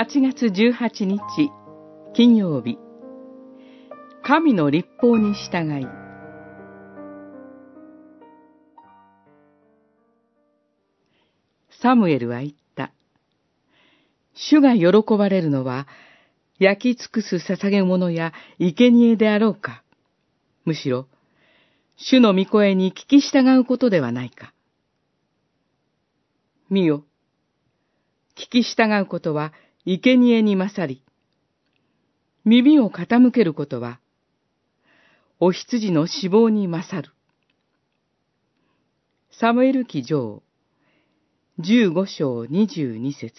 [0.00, 1.20] 8月18日
[2.14, 2.78] 金曜日
[4.24, 5.86] 神の立法に従い
[11.82, 12.92] サムエルは言った。
[14.32, 15.86] 主が喜ばれるのは
[16.58, 19.82] 焼き尽くす捧げ物や生贄であろうか。
[20.64, 21.08] むしろ、
[21.98, 24.54] 主の御声に聞き従うことではないか。
[26.70, 27.04] 見よ。
[28.34, 29.52] 聞き従うことは
[29.86, 31.02] 生贄に勝り、
[32.44, 33.98] 耳を傾けることは、
[35.38, 37.12] お羊の死亡に勝る。
[39.30, 40.42] サムエル記上、
[41.58, 43.34] 十五章二十二節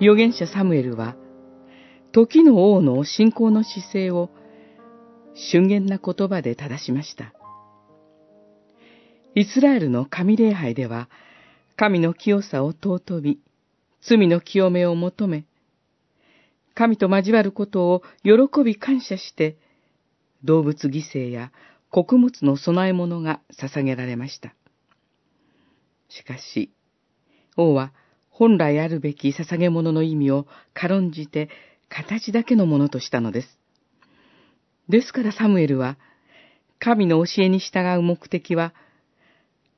[0.00, 1.14] 預言者サムエルは、
[2.12, 4.30] 時の王の信仰の姿勢を
[5.34, 7.34] 瞬間な言葉で正しました。
[9.34, 11.08] イスラエルの神礼拝では、
[11.76, 13.40] 神の清さを尊び、
[14.02, 15.44] 罪の清めを求め、
[16.74, 19.56] 神と交わることを喜び感謝して、
[20.44, 21.50] 動物犠牲や
[21.90, 24.54] 穀物の供え物が捧げられました。
[26.08, 26.70] しかし、
[27.56, 27.92] 王は
[28.28, 31.48] 本来あるべき捧げ物の意味を軽んじて
[31.88, 33.58] 形だけのものとしたのです。
[34.88, 35.96] ですからサムエルは、
[36.78, 38.74] 神の教えに従う目的は、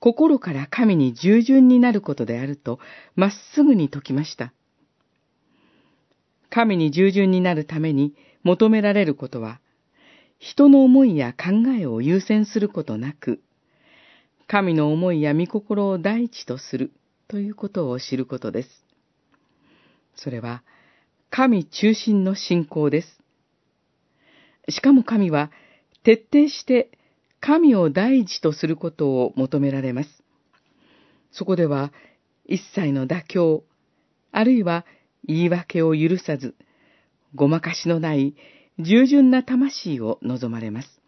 [0.00, 2.78] 心から神に従順になることであると、
[3.16, 4.52] まっすぐに説きました。
[6.50, 9.60] 神に従順になるために求められることは、
[10.38, 13.40] 人の思いや考えを優先することなく、
[14.46, 16.92] 神の思いや御心を第一とする
[17.26, 18.68] ということを知ることです。
[20.14, 20.62] それは、
[21.30, 23.20] 神中心の信仰です。
[24.70, 25.50] しかも神は、
[26.04, 26.97] 徹底して
[27.40, 30.22] 神を第一とすることを求められます。
[31.30, 31.92] そこでは、
[32.46, 33.64] 一切の妥協、
[34.32, 34.86] あるいは
[35.24, 36.54] 言い訳を許さず、
[37.34, 38.34] ごまかしのない
[38.78, 41.00] 従順な魂を望まれます。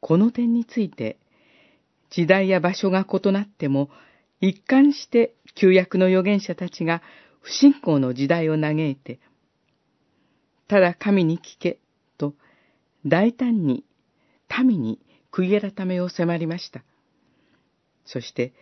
[0.00, 1.18] この点について、
[2.10, 3.90] 時代や場所が異なっても、
[4.40, 7.02] 一貫して旧約の預言者たちが
[7.40, 9.20] 不信仰の時代を嘆いて、
[10.68, 11.78] ただ神に聞け、
[12.18, 12.34] と
[13.06, 13.84] 大胆に
[14.64, 15.00] 民に
[15.32, 16.82] 悔い改めを迫りました。
[18.04, 18.52] そして、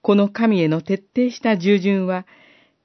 [0.00, 2.26] この神への徹底した従順は、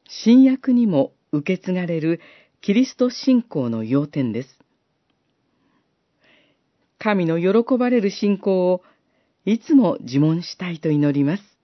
[0.07, 2.21] 新約にも受け継がれる
[2.61, 4.59] キリスト信仰の要点です。
[6.99, 8.83] 神の喜ばれる信仰を
[9.45, 11.56] いつも自問したいと祈ります。